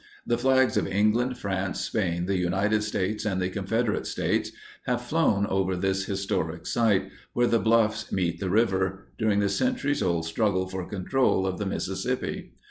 The 0.25 0.39
flags 0.39 0.77
of 0.77 0.87
England, 0.87 1.37
France, 1.37 1.79
Spain, 1.79 2.25
the 2.25 2.35
United 2.35 2.81
States, 2.81 3.23
and 3.23 3.39
the 3.39 3.49
Confederate 3.51 4.07
States 4.07 4.51
have 4.87 5.03
flown 5.03 5.45
over 5.45 5.75
this 5.75 6.05
historic 6.05 6.65
site, 6.65 7.11
where 7.33 7.45
the 7.45 7.59
bluffs 7.59 8.11
meet 8.11 8.39
the 8.39 8.49
river, 8.49 9.09
during 9.19 9.41
the 9.41 9.47
centuries 9.47 10.01
old 10.01 10.25
struggle 10.25 10.67
for 10.67 10.87
control 10.89 11.45
of 11.45 11.59
the 11.59 11.67
Mississippi. 11.67 12.53